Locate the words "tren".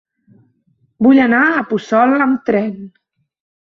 2.53-2.77